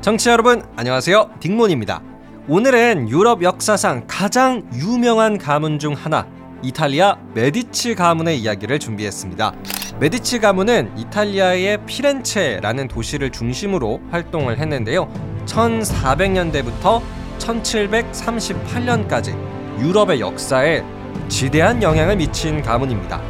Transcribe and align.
정치 0.00 0.28
여러분 0.28 0.62
안녕하세요. 0.76 1.28
딩몬입니다. 1.40 2.00
오늘은 2.46 3.08
유럽 3.08 3.42
역사상 3.42 4.04
가장 4.06 4.62
유명한 4.72 5.38
가문 5.38 5.80
중 5.80 5.92
하나 5.92 6.24
이탈리아 6.62 7.18
메디치 7.34 7.96
가문의 7.96 8.38
이야기를 8.38 8.78
준비했습니다. 8.78 9.52
메디치 9.98 10.38
가문은 10.38 10.92
이탈리아의 10.96 11.84
피렌체라는 11.86 12.86
도시를 12.86 13.30
중심으로 13.30 14.00
활동을 14.12 14.58
했는데요. 14.58 15.12
1400년대부터 15.46 17.02
1738년까지 17.38 19.36
유럽의 19.80 20.20
역사에 20.20 20.84
지대한 21.28 21.82
영향을 21.82 22.16
미친 22.16 22.62
가문입니다. 22.62 23.20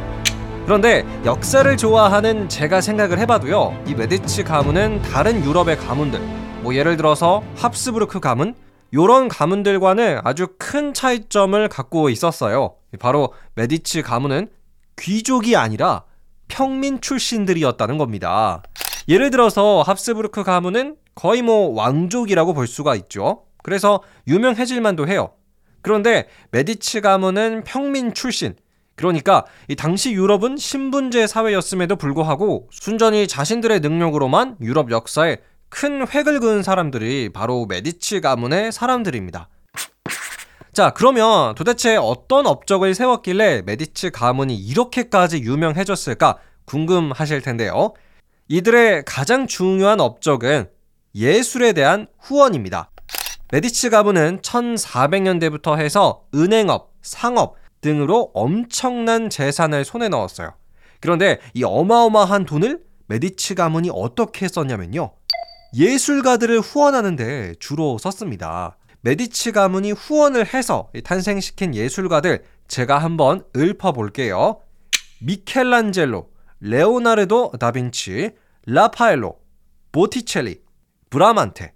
그런데 0.65 1.03
역사를 1.25 1.75
좋아하는 1.75 2.47
제가 2.47 2.79
생각을 2.79 3.17
해봐도요 3.17 3.85
이 3.87 3.95
메디치 3.95 4.43
가문은 4.43 5.01
다른 5.01 5.43
유럽의 5.43 5.77
가문들 5.77 6.38
뭐 6.61 6.75
예를 6.75 6.97
들어서 6.97 7.41
합스부르크 7.55 8.19
가문 8.19 8.53
요런 8.93 9.29
가문들과는 9.29 10.21
아주 10.23 10.47
큰 10.57 10.93
차이점을 10.93 11.67
갖고 11.69 12.09
있었어요. 12.09 12.75
바로 12.99 13.33
메디치 13.55 14.01
가문은 14.01 14.49
귀족이 14.99 15.55
아니라 15.55 16.03
평민 16.47 16.99
출신들이었다는 16.99 17.97
겁니다. 17.97 18.61
예를 19.07 19.29
들어서 19.29 19.81
합스부르크 19.83 20.43
가문은 20.43 20.97
거의 21.15 21.41
뭐 21.41 21.73
왕족이라고 21.73 22.53
볼 22.53 22.67
수가 22.67 22.95
있죠. 22.95 23.43
그래서 23.63 24.01
유명해질만도 24.27 25.07
해요. 25.07 25.31
그런데 25.81 26.27
메디치 26.51 27.01
가문은 27.01 27.63
평민 27.65 28.13
출신. 28.13 28.55
그러니까 28.95 29.45
이 29.69 29.77
당시 29.77 30.11
유럽은 30.11 30.57
신분제 30.57 31.27
사회였음에도 31.27 31.95
불구하고 31.95 32.67
순전히 32.69 33.27
자신들의 33.27 33.79
능력으로만 33.79 34.57
유럽 34.59 34.91
역사에 34.91 35.37
큰 35.69 36.07
획을 36.07 36.39
그은 36.39 36.63
사람들이 36.63 37.29
바로 37.29 37.65
메디치 37.67 38.21
가문의 38.21 38.71
사람들입니다. 38.71 39.49
자, 40.73 40.91
그러면 40.91 41.55
도대체 41.55 41.95
어떤 41.95 42.45
업적을 42.45 42.95
세웠길래 42.95 43.63
메디치 43.65 44.11
가문이 44.11 44.55
이렇게까지 44.55 45.39
유명해졌을까 45.41 46.37
궁금하실 46.65 47.41
텐데요. 47.41 47.93
이들의 48.47 49.03
가장 49.05 49.47
중요한 49.47 49.99
업적은 49.99 50.69
예술에 51.15 51.73
대한 51.73 52.07
후원입니다. 52.19 52.91
메디치 53.51 53.89
가문은 53.89 54.41
1400년대부터 54.41 55.77
해서 55.77 56.23
은행업, 56.33 56.93
상업 57.01 57.55
등으로 57.81 58.31
엄청난 58.33 59.29
재산을 59.29 59.83
손에 59.83 60.07
넣었어요. 60.09 60.53
그런데 60.99 61.39
이 61.53 61.63
어마어마한 61.63 62.45
돈을 62.45 62.81
메디치 63.07 63.55
가문이 63.55 63.89
어떻게 63.91 64.47
썼냐면요. 64.47 65.11
예술가들을 65.73 66.59
후원하는데 66.59 67.55
주로 67.59 67.97
썼습니다. 67.97 68.77
메디치 69.01 69.51
가문이 69.51 69.91
후원을 69.91 70.53
해서 70.53 70.89
탄생시킨 71.03 71.75
예술가들 71.75 72.43
제가 72.67 72.97
한번 72.97 73.43
읊어볼게요. 73.55 74.61
미켈란젤로, 75.21 76.29
레오나르도 76.59 77.53
다빈치, 77.59 78.31
라파엘로, 78.65 79.37
보티첼리, 79.91 80.61
브라만테. 81.09 81.73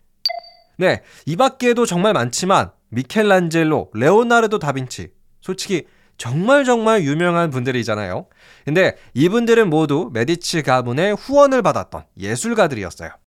네, 0.78 1.02
이 1.26 1.36
밖에도 1.36 1.86
정말 1.86 2.14
많지만 2.14 2.72
미켈란젤로, 2.90 3.92
레오나르도 3.94 4.60
다빈치. 4.60 5.12
솔직히 5.42 5.88
정말 6.18 6.64
정말 6.64 7.04
유명한 7.04 7.50
분들이잖아요. 7.50 8.28
근데 8.66 8.96
이분들은 9.14 9.70
모두 9.70 10.10
메디치 10.14 10.64
가문의 10.64 11.16
후원을 11.16 11.62
받았던 11.62 12.06
예술가들이었어요. 12.18 13.23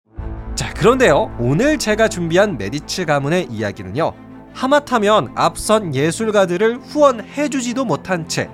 자, 0.77 0.81
그런데요. 0.81 1.35
오늘 1.39 1.79
제가 1.79 2.09
준비한 2.09 2.59
메디치 2.59 3.07
가문의 3.07 3.47
이야기는요. 3.51 4.13
하마터면 4.53 5.33
앞선 5.35 5.95
예술가들을 5.95 6.81
후원해주지도 6.81 7.85
못한 7.87 8.29
채 8.29 8.51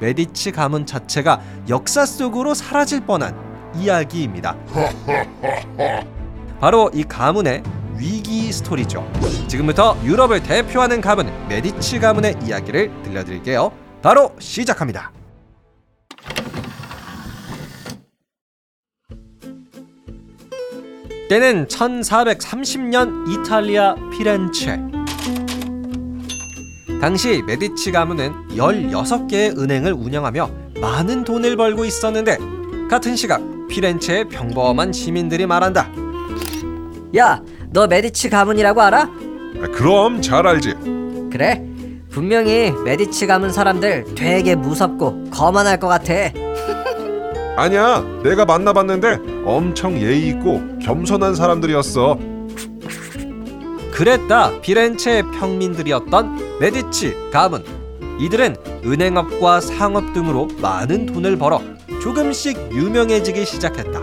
메디치 0.00 0.52
가문 0.52 0.86
자체가 0.86 1.40
역사 1.68 2.06
속으로 2.06 2.54
사라질 2.54 3.00
뻔한 3.00 3.36
이야기입니다. 3.74 4.56
바로 6.60 6.90
이 6.94 7.02
가문의 7.02 7.62
위기 7.96 8.52
스토리죠. 8.52 9.10
지금부터 9.48 9.96
유럽을 10.04 10.42
대표하는 10.42 11.00
가문 11.00 11.30
메디치 11.48 11.98
가문의 11.98 12.36
이야기를 12.44 13.02
들려드릴게요. 13.02 13.72
바로 14.00 14.34
시작합니다. 14.38 15.10
때는 21.28 21.66
1430년 21.66 23.28
이탈리아 23.30 23.94
피렌체. 24.12 24.78
당시 27.00 27.42
메디치 27.46 27.92
가문은 27.92 28.32
16개의 28.50 29.58
은행을 29.58 29.92
운영하며 29.92 30.50
많은 30.80 31.24
돈을 31.24 31.56
벌고 31.56 31.84
있었는데 31.84 32.38
같은 32.88 33.16
시각 33.16 33.40
피렌체의 33.68 34.28
평범한 34.28 34.92
시민들이 34.92 35.46
말한다. 35.46 35.90
야, 37.16 37.42
너 37.70 37.86
메디치 37.86 38.28
가문이라고 38.30 38.82
알아? 38.82 39.00
아, 39.02 39.66
그럼 39.72 40.20
잘 40.20 40.46
알지. 40.46 40.74
그래? 41.32 41.64
분명히 42.10 42.70
메디치 42.84 43.26
가문 43.26 43.50
사람들 43.50 44.14
되게 44.14 44.54
무섭고 44.54 45.30
거만할 45.30 45.80
것 45.80 45.88
같아. 45.88 46.12
아니야, 47.56 48.04
내가 48.22 48.44
만나봤는데 48.44 49.33
엄청 49.44 50.00
예의 50.00 50.28
있고 50.28 50.60
겸손한 50.80 51.34
사람들이었어. 51.34 52.18
그랬다 53.92 54.60
피렌체의 54.60 55.22
평민들이었던 55.38 56.58
메디치 56.60 57.30
가문. 57.32 57.64
이들은 58.20 58.56
은행업과 58.84 59.60
상업 59.60 60.12
등으로 60.12 60.48
많은 60.60 61.06
돈을 61.06 61.36
벌어 61.36 61.60
조금씩 62.02 62.72
유명해지기 62.72 63.44
시작했다. 63.44 64.00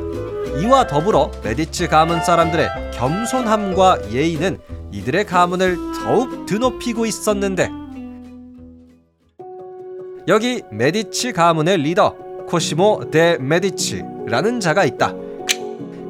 이와 0.62 0.88
더불어 0.88 1.32
메디치 1.44 1.88
가문 1.88 2.24
사람들의 2.24 2.68
겸손함과 2.94 4.12
예의는 4.12 4.60
이들의 4.92 5.26
가문을 5.26 5.78
더욱 6.04 6.46
드높이고 6.46 7.06
있었는데 7.06 7.70
여기 10.28 10.62
메디치 10.72 11.34
가문의 11.34 11.78
리더 11.78 12.16
코시모 12.48 13.10
데 13.12 13.38
메디치라는 13.40 14.60
자가 14.60 14.84
있다. 14.86 15.14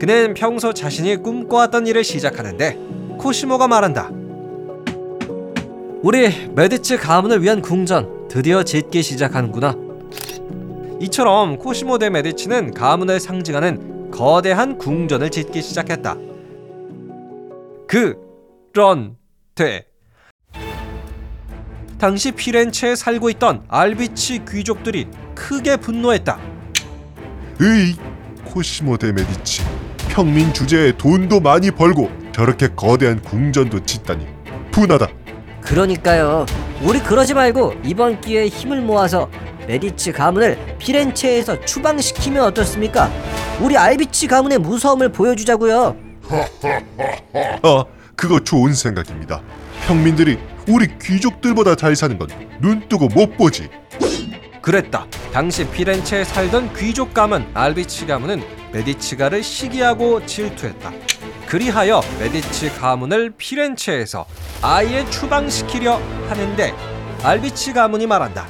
그는 0.02 0.34
평소 0.34 0.74
자신이 0.74 1.18
꿈꿔왔던 1.18 1.86
일을 1.86 2.04
시작하는데 2.04 2.76
코시모가 3.20 3.68
말한다. 3.68 4.10
우리 6.02 6.50
메디치 6.56 6.98
가문을 6.98 7.44
위한 7.44 7.62
궁전 7.62 8.28
드디어 8.28 8.64
짓기 8.64 9.04
시작하는구나. 9.04 9.76
이처럼 11.02 11.60
코시모 11.60 12.00
데 12.00 12.10
메디치는 12.10 12.74
가문을 12.74 13.20
상징하는 13.20 14.10
거대한 14.10 14.80
궁전을 14.80 15.30
짓기 15.30 15.62
시작했다. 15.62 16.18
그런데 17.86 19.86
당시 22.00 22.32
피렌체에 22.32 22.96
살고 22.96 23.30
있던 23.30 23.66
알비치 23.68 24.46
귀족들이 24.50 25.06
크게 25.36 25.78
분노했다. 25.78 26.40
으이, 27.62 27.94
코시모 28.46 28.98
데 28.98 29.12
메디치. 29.12 29.81
평민 30.12 30.54
주제에 30.54 30.92
돈도 30.98 31.40
많이 31.40 31.72
벌고 31.72 32.12
저렇게 32.34 32.68
거대한 32.76 33.22
궁전도 33.22 33.86
짓다니 33.86 34.28
분하다. 34.72 35.08
그러니까요. 35.62 36.46
우리 36.82 37.00
그러지 37.00 37.34
말고 37.34 37.76
이번 37.86 38.20
기회에 38.20 38.48
힘을 38.48 38.82
모아서 38.82 39.30
메디치 39.68 40.12
가문을 40.12 40.76
피렌체에서 40.80 41.62
추방시키면 41.64 42.44
어떻습니까? 42.44 43.10
우리 43.62 43.78
알비치 43.78 44.28
가문의 44.28 44.58
무서움을 44.58 45.10
보여주자고요. 45.14 45.96
아, 47.64 47.84
그거 48.18 48.40
좋은 48.40 48.74
생각입니다. 48.74 49.41
평민들이 49.88 50.38
우리 50.68 50.88
귀족들보다 51.00 51.76
잘 51.76 51.96
사는 51.96 52.18
건 52.18 52.28
눈 52.62 52.88
뜨고 52.88 53.08
못 53.08 53.38
보지. 53.38 53.70
그랬다. 54.62 55.08
당시 55.34 55.68
피렌체에 55.68 56.24
살던 56.24 56.76
귀족 56.76 57.12
가문 57.12 57.44
알비치 57.56 58.06
가문은 58.06 58.44
메디치가를 58.73 59.44
시기하고 59.44 60.26
질투했다. 60.26 60.91
그리하여 61.47 62.02
메디치 62.20 62.70
가문을 62.72 63.34
피렌체에서 63.38 64.26
아예 64.62 65.06
추방시키려 65.09 65.96
하는데 66.29 66.73
알비치 67.23 67.73
가문이 67.73 68.08
말한다. 68.08 68.46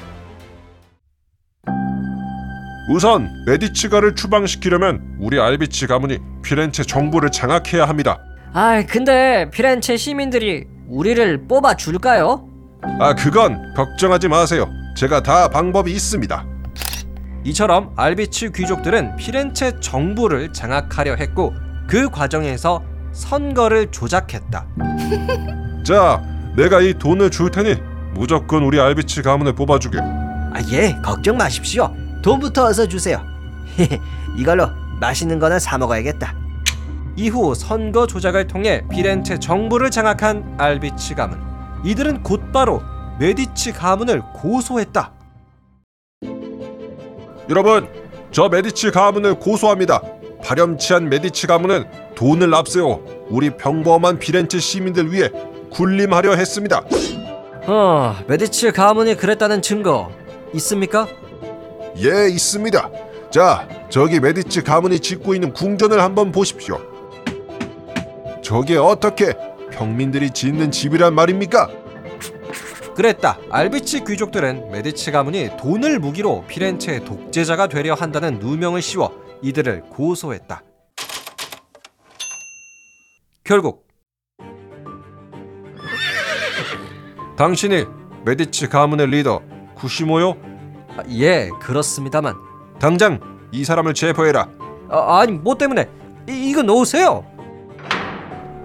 우선 2.90 3.30
메디치가를 3.46 4.16
추방시키려면 4.16 5.16
우리 5.20 5.40
알비치 5.40 5.88
가문이 5.88 6.20
피렌체 6.44 6.84
정부를 6.84 7.32
장악해야 7.32 7.88
합니다. 7.88 8.20
아, 8.54 8.84
근데 8.86 9.50
피렌체 9.52 9.96
시민들이 9.96 10.68
우리를 10.88 11.48
뽑아 11.48 11.76
줄까요? 11.76 12.48
아, 13.00 13.16
그건 13.16 13.74
걱정하지 13.76 14.28
마세요. 14.28 14.70
제가 14.98 15.24
다 15.24 15.48
방법이 15.48 15.92
있습니다. 15.92 16.46
이처럼 17.44 17.92
알비치 17.96 18.52
귀족들은 18.52 19.16
피렌체 19.16 19.80
정부를 19.80 20.54
장악하려 20.54 21.16
했고 21.16 21.54
그 21.88 22.10
과정에서 22.10 22.84
선거를 23.12 23.92
조작했다. 23.92 24.66
자, 25.84 26.22
내가 26.56 26.82
이 26.82 26.94
돈을 26.94 27.32
줄 27.32 27.50
테니 27.50 27.76
무조건 28.14 28.64
우리 28.64 28.80
알비치 28.80 29.22
가문을 29.24 29.54
뽑아주게. 29.56 30.00
아, 30.00 30.54
예, 30.72 30.96
걱정 31.04 31.38
마십시오. 31.38 31.94
돈부터 32.22 32.66
어서 32.66 32.88
주세요. 32.88 33.22
이걸로 34.38 34.70
맛있는 35.00 35.40
거나 35.40 35.60
사 35.60 35.78
먹어야겠다. 35.78 36.36
이후 37.16 37.56
선거 37.56 38.06
조작을 38.08 38.48
통해 38.48 38.84
피렌체 38.90 39.38
정부를 39.40 39.90
장악한 39.92 40.56
알비치 40.58 41.16
가문. 41.16 41.40
이들은 41.84 42.24
곧바로 42.24 42.82
메디치 43.20 43.74
가문을 43.74 44.22
고소했다. 44.34 45.12
여러분, 47.50 47.88
저 48.32 48.48
메디치 48.50 48.92
가문을 48.92 49.36
고소합니다. 49.36 50.02
파렴치한 50.44 51.10
메디치 51.10 51.48
가문은 51.48 51.86
돈을 52.16 52.54
앞세워 52.54 53.28
우리 53.30 53.50
평범한 53.52 54.20
피렌체 54.20 54.60
시민들 54.60 55.12
위해 55.12 55.30
군림하려 55.72 56.36
했습니다. 56.36 56.84
어, 57.68 58.16
메디치 58.28 58.72
가문이 58.72 59.16
그랬다는 59.16 59.62
증거 59.62 60.12
있습니까? 60.56 61.08
예, 61.98 62.28
있습니다. 62.30 62.90
자, 63.30 63.68
저기 63.90 64.20
메디치 64.20 64.64
가문이 64.64 65.00
짓고 65.00 65.36
있는 65.36 65.54
궁전을 65.54 66.02
한번 66.02 66.32
보십시오. 66.32 66.80
저게 68.42 68.78
어떻게 68.78 69.34
평민들이 69.72 70.32
짓는 70.32 70.72
집이란 70.72 71.14
말입니까? 71.14 71.70
그랬다. 72.96 73.38
알비치 73.50 74.04
귀족들은 74.04 74.72
메디치 74.72 75.12
가문이 75.12 75.52
돈을 75.58 76.00
무기로 76.00 76.46
피렌체의 76.48 77.06
독재자가 77.06 77.68
되려 77.68 77.94
한다는 77.94 78.40
누명을 78.40 78.82
씌워 78.82 79.12
이들을 79.42 79.84
고소했다. 79.90 80.62
결국 83.44 83.88
당신이 87.38 87.86
메디치 88.26 88.68
가문의 88.68 89.08
리더 89.08 89.42
구시모요? 89.76 90.38
아, 90.98 91.04
예, 91.10 91.50
그렇습니다만 91.60 92.36
당장 92.80 93.20
이 93.52 93.64
사람을 93.64 93.94
체포해라. 93.94 94.48
아, 94.90 95.20
아니 95.20 95.32
뭐 95.32 95.56
때문에 95.56 95.90
이, 96.30 96.50
이거 96.50 96.62
놓으세요. 96.62 97.26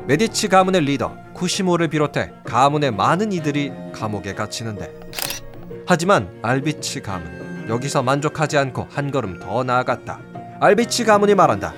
메디치 0.07 0.49
가문의 0.49 0.83
리더 0.83 1.17
쿠시모를 1.35 1.89
비롯해 1.89 2.31
가문의 2.45 2.93
많은 2.93 3.33
이들이 3.33 3.73
감옥에 3.93 4.35
갇히는데 4.35 4.93
하지만 5.87 6.29
알비치 6.43 7.03
가문 7.03 7.67
여기서 7.69 8.03
만족하지 8.05 8.57
않고 8.59 8.87
한 8.89 9.11
걸음 9.11 9.41
더 9.41 9.65
나아갔다. 9.65 10.21
알비치 10.61 11.05
가문이 11.05 11.35
말한다. 11.35 11.75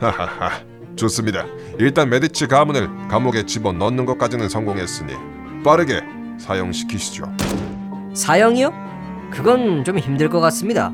하하하, 0.00 0.50
좋습니다. 0.96 1.46
일단 1.78 2.08
메디치 2.08 2.48
가문을 2.48 2.88
감옥에 3.08 3.46
집어 3.46 3.72
넣는 3.72 4.04
것까지는 4.04 4.48
성공했으니 4.48 5.12
빠르게 5.64 6.00
사형시키시죠. 6.40 7.32
사형이요? 8.14 8.72
그건 9.30 9.84
좀 9.84 9.98
힘들 9.98 10.28
것 10.28 10.40
같습니다. 10.40 10.92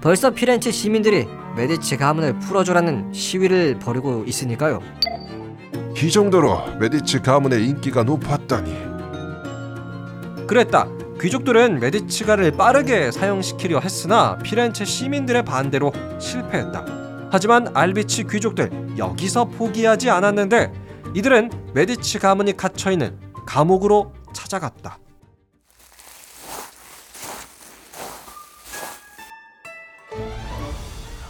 벌써 0.00 0.30
피렌체 0.30 0.70
시민들이 0.70 1.26
메디치 1.56 1.96
가문을 1.96 2.38
풀어주라는 2.38 3.12
시위를 3.12 3.80
벌이고 3.80 4.24
있으니까요. 4.26 4.80
이 6.02 6.10
정도로 6.10 6.76
메디치 6.78 7.20
가문의 7.20 7.66
인기가 7.66 8.02
높았다니. 8.02 8.72
그랬다. 10.46 10.88
귀족들은 11.20 11.78
메디치가를 11.78 12.52
빠르게 12.52 13.10
사형시키려 13.10 13.80
했으나 13.80 14.38
피렌체 14.38 14.86
시민들의 14.86 15.44
반대로 15.44 15.92
실패했다. 16.18 16.86
하지만 17.30 17.68
알비치 17.76 18.24
귀족들 18.24 18.96
여기서 18.96 19.44
포기하지 19.44 20.08
않았는데 20.08 20.72
이들은 21.14 21.50
메디치 21.74 22.18
가문이 22.18 22.56
갇혀 22.56 22.90
있는 22.90 23.20
감옥으로 23.44 24.14
찾아갔다. 24.32 24.98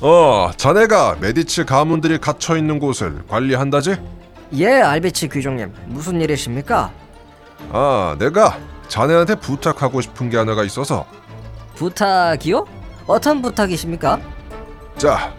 어, 0.01 0.51
자네가 0.57 1.17
메디치 1.21 1.65
가문들이 1.65 2.19
갇혀 2.19 2.57
있는 2.57 2.79
곳을 2.79 3.27
관리한다지? 3.27 4.20
예, 4.55 4.67
알베치 4.81 5.29
귀족님. 5.29 5.73
무슨 5.87 6.21
일이십니까? 6.21 6.91
아, 7.73 8.17
내가 8.19 8.59
자네한테 8.89 9.37
부탁하고 9.37 10.01
싶은 10.01 10.29
게 10.31 10.37
하나가 10.37 10.65
있어서. 10.65 11.07
부탁이요? 11.77 12.67
어떤 13.07 13.41
부탁이십니까? 13.43 14.21
자, 14.97 15.33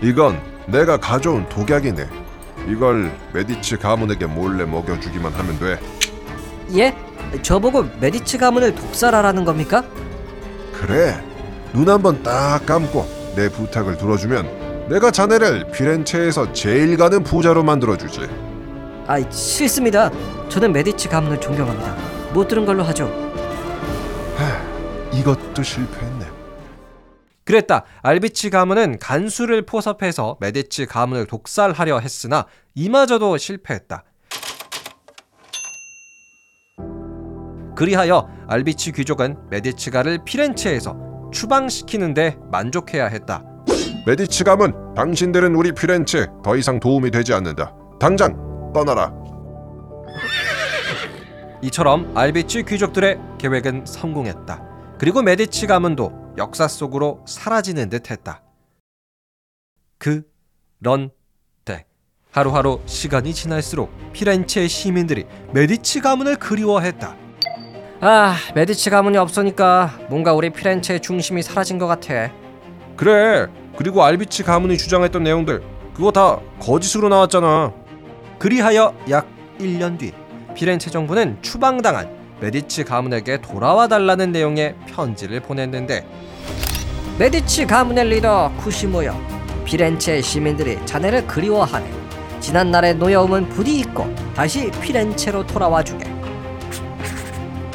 이건 0.00 0.40
내가 0.66 0.96
가져온 0.96 1.48
독약이네. 1.48 2.08
이걸 2.68 3.12
메디치 3.32 3.76
가문에게 3.76 4.26
몰래 4.26 4.64
먹여주기만 4.64 5.32
하면 5.32 5.58
돼. 5.58 5.80
예? 6.74 6.94
저보고 7.42 7.84
메디치 8.00 8.38
가문을 8.38 8.74
독살하라는 8.74 9.44
겁니까? 9.44 9.82
그래. 10.72 11.22
눈 11.72 11.88
한번 11.88 12.22
딱 12.22 12.64
감고 12.66 13.06
내 13.34 13.48
부탁을 13.48 13.96
들어주면 13.96 14.61
내가 14.88 15.10
자네를 15.10 15.70
피렌체에서 15.70 16.52
제일 16.52 16.96
가는 16.96 17.22
부자로 17.22 17.62
만들어주지. 17.62 18.20
아, 19.06 19.30
싫습니다. 19.30 20.10
저는 20.48 20.72
메디치 20.72 21.08
가문을 21.08 21.40
존경합니다. 21.40 21.96
못 22.32 22.48
들은 22.48 22.64
걸로 22.64 22.82
하죠. 22.84 23.32
이것도 25.12 25.62
실패했네. 25.62 26.26
그랬다. 27.44 27.84
알비치 28.02 28.50
가문은 28.50 28.98
간수를 28.98 29.62
포섭해서 29.66 30.36
메디치 30.40 30.86
가문을 30.86 31.26
독살하려 31.26 31.98
했으나 31.98 32.46
이마저도 32.74 33.36
실패했다. 33.36 34.04
그리하여 37.76 38.28
알비치 38.48 38.92
귀족은 38.92 39.36
메디치가를 39.50 40.20
피렌체에서 40.24 41.30
추방시키는데 41.32 42.38
만족해야 42.50 43.06
했다. 43.06 43.44
메디치 44.04 44.42
가문, 44.42 44.94
당신들은 44.94 45.54
우리 45.54 45.70
피렌체 45.70 46.26
더 46.42 46.56
이상 46.56 46.80
도움이 46.80 47.12
되지 47.12 47.32
않는다. 47.34 47.72
당장 48.00 48.34
떠나라. 48.74 49.12
이처럼 51.62 52.10
알비치 52.16 52.64
귀족들의 52.64 53.20
계획은 53.38 53.86
성공했다. 53.86 54.96
그리고 54.98 55.22
메디치 55.22 55.68
가문도 55.68 56.34
역사 56.36 56.66
속으로 56.66 57.24
사라지는 57.28 57.90
듯했다. 57.90 58.42
그런데 59.98 61.12
하루하루 62.32 62.80
시간이 62.86 63.32
지날수록 63.32 63.92
피렌체의 64.12 64.68
시민들이 64.68 65.26
메디치 65.52 66.00
가문을 66.00 66.36
그리워했다. 66.36 67.16
아, 68.00 68.34
메디치 68.56 68.90
가문이 68.90 69.16
없으니까 69.16 69.96
뭔가 70.10 70.32
우리 70.32 70.50
피렌체의 70.50 70.98
중심이 70.98 71.40
사라진 71.40 71.78
것 71.78 71.86
같아. 71.86 72.32
그래. 72.96 73.46
그리고 73.76 74.04
알비치 74.04 74.42
가문이 74.42 74.76
주장했던 74.78 75.22
내용들 75.22 75.62
그거 75.94 76.10
다 76.10 76.38
거짓으로 76.60 77.08
나왔잖아. 77.08 77.72
그리하여 78.38 78.94
약 79.10 79.26
1년 79.58 79.98
뒤 79.98 80.12
피렌체 80.54 80.90
정부는 80.90 81.38
추방당한 81.42 82.10
메디치 82.40 82.84
가문에게 82.84 83.40
돌아와 83.40 83.86
달라는 83.88 84.32
내용의 84.32 84.74
편지를 84.86 85.40
보냈는데 85.40 86.06
메디치 87.18 87.66
가문의 87.66 88.04
리더 88.06 88.50
코시모여. 88.58 89.16
피렌체 89.64 90.20
시민들이 90.20 90.78
자네를 90.84 91.26
그리워하네. 91.26 91.88
지난날의 92.40 92.96
노여움은 92.96 93.50
부디 93.50 93.78
잊고 93.78 94.12
다시 94.34 94.70
피렌체로 94.80 95.46
돌아와 95.46 95.84
주게. 95.84 96.04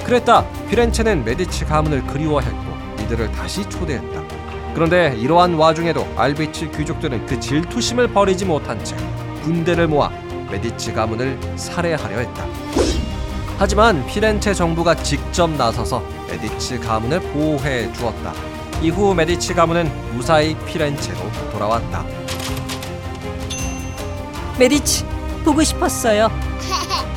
그랬다. 0.03 0.45
피렌체는 0.69 1.23
메디치 1.23 1.65
가문을 1.65 2.05
그리워했고 2.07 3.03
이들을 3.03 3.31
다시 3.31 3.67
초대했다. 3.69 4.46
그런데 4.77 5.15
이러한 5.17 5.55
와중에도 5.55 6.07
알비치 6.15 6.69
귀족들은 6.69 7.25
그 7.25 7.39
질투심을 7.39 8.13
버리지 8.13 8.45
못한 8.45 8.85
채 8.85 8.95
군대를 9.41 9.87
모아 9.87 10.11
메디치 10.51 10.93
가문을 10.93 11.39
살해하려 11.55 12.19
했다. 12.19 12.45
하지만 13.57 14.05
피렌체 14.05 14.53
정부가 14.53 14.93
직접 14.93 15.49
나서서 15.49 16.03
메디치 16.29 16.77
가문을 16.81 17.21
보호해 17.21 17.91
주었다. 17.91 18.33
이후 18.83 19.15
메디치 19.15 19.55
가문은 19.55 19.91
무사히 20.13 20.55
피렌체로 20.67 21.21
돌아왔다. 21.51 22.05
메디치 24.59 25.05
보고 25.43 25.63
싶었어요. 25.63 26.29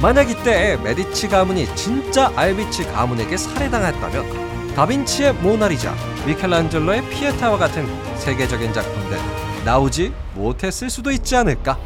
만약 0.01 0.31
이때 0.31 0.79
메디치 0.83 1.29
가문이 1.29 1.77
진짜 1.77 2.33
알비치 2.35 2.85
가문에게 2.85 3.37
살해당했다면 3.37 4.50
다빈치의 4.75 5.35
모나리자, 5.35 5.95
미켈란젤로의 6.27 7.11
피에타와 7.11 7.59
같은 7.59 7.87
세계적인 8.17 8.73
작품들 8.73 9.19
나오지 9.65 10.13
못했을 10.35 10.89
수도 10.89 11.11
있지 11.11 11.37
않을까? 11.37 11.79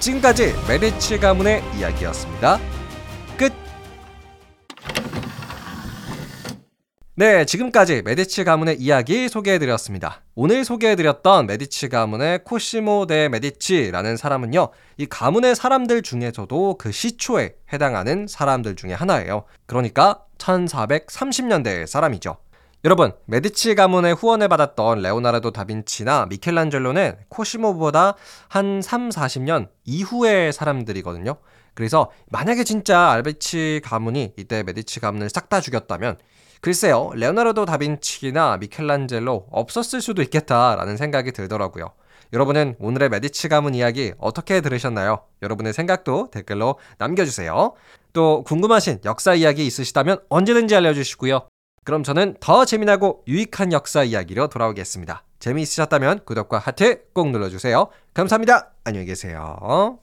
지금까지 0.00 0.52
메디치 0.68 1.18
가문의 1.18 1.62
이야기였습니다. 1.78 2.58
끝. 3.38 3.52
네, 7.14 7.44
지금까지 7.44 8.02
메디치 8.02 8.42
가문의 8.44 8.76
이야기 8.80 9.28
소개해드렸습니다. 9.28 10.22
오늘 10.34 10.64
소개해드렸던 10.64 11.46
메디치 11.46 11.90
가문의 11.90 12.42
코시모 12.42 13.06
데 13.06 13.28
메디치라는 13.28 14.16
사람은요, 14.16 14.70
이 14.96 15.06
가문의 15.06 15.54
사람들 15.54 16.02
중에서도 16.02 16.76
그 16.78 16.90
시초에 16.90 17.54
해당하는 17.72 18.26
사람들 18.26 18.74
중에 18.74 18.92
하나예요. 18.94 19.44
그러니까 19.66 20.22
1430년대의 20.42 21.86
사람이죠. 21.86 22.36
여러분, 22.84 23.12
메디치 23.26 23.76
가문의 23.76 24.12
후원을 24.14 24.48
받았던 24.48 25.02
레오나르도 25.02 25.52
다빈치나 25.52 26.26
미켈란젤로는 26.26 27.16
코시모보다 27.28 28.16
한 28.48 28.82
3, 28.82 29.10
40년 29.10 29.68
이후의 29.84 30.52
사람들이거든요. 30.52 31.36
그래서 31.74 32.10
만약에 32.30 32.64
진짜 32.64 33.10
알비치 33.12 33.82
가문이 33.84 34.34
이때 34.36 34.64
메디치 34.64 34.98
가문을 35.00 35.30
싹 35.30 35.48
다 35.48 35.60
죽였다면 35.60 36.16
글쎄요, 36.60 37.10
레오나르도 37.14 37.66
다빈치나 37.66 38.56
미켈란젤로 38.58 39.48
없었을 39.50 40.00
수도 40.00 40.22
있겠다라는 40.22 40.96
생각이 40.96 41.32
들더라고요. 41.32 41.92
여러분은 42.32 42.76
오늘의 42.78 43.10
메디치 43.10 43.48
가문 43.48 43.74
이야기 43.74 44.12
어떻게 44.18 44.60
들으셨나요? 44.60 45.24
여러분의 45.42 45.72
생각도 45.74 46.30
댓글로 46.30 46.78
남겨주세요. 46.98 47.74
또 48.12 48.42
궁금하신 48.44 49.00
역사 49.04 49.34
이야기 49.34 49.66
있으시다면 49.66 50.18
언제든지 50.28 50.74
알려주시고요. 50.76 51.48
그럼 51.84 52.02
저는 52.02 52.36
더 52.40 52.64
재미나고 52.64 53.24
유익한 53.26 53.72
역사 53.72 54.04
이야기로 54.04 54.48
돌아오겠습니다. 54.48 55.24
재미있으셨다면 55.40 56.20
구독과 56.24 56.58
하트 56.58 57.02
꼭 57.12 57.30
눌러주세요. 57.30 57.88
감사합니다. 58.14 58.72
안녕히 58.84 59.06
계세요. 59.06 60.01